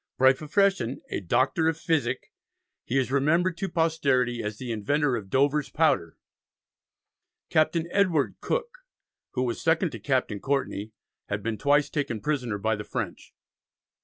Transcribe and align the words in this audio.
By 0.17 0.33
profession 0.33 1.01
"a 1.11 1.19
Doctor 1.19 1.67
of 1.67 1.77
Physick," 1.77 2.31
he 2.85 2.97
is 2.97 3.11
remembered 3.11 3.55
to 3.57 3.69
posterity 3.69 4.41
as 4.41 4.57
the 4.57 4.71
inventor 4.71 5.15
of 5.15 5.29
"Dover's 5.29 5.69
Powder"; 5.69 6.17
Captain 7.51 7.87
Edward 7.91 8.35
Cooke, 8.41 8.79
who 9.33 9.43
was 9.43 9.61
second 9.61 9.91
to 9.91 9.99
Captain 9.99 10.39
Courtney, 10.39 10.91
had 11.29 11.43
been 11.43 11.59
twice 11.59 11.87
taken 11.91 12.19
prisoner 12.19 12.57
by 12.57 12.75
the 12.75 12.83
French. 12.83 13.31